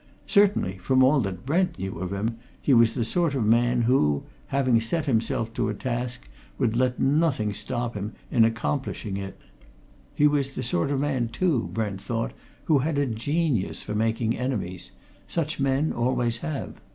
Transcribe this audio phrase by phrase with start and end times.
[0.25, 4.23] Certainly, from all that Brent knew of him, he was the sort of man who,
[4.47, 6.27] having set himself to a task,
[6.57, 9.39] would let nothing stop him in accomplishing it;
[10.15, 12.33] he was the sort of man too, Brent thought,
[12.63, 14.91] who had a genius for making enemies:
[15.27, 16.81] such men always have.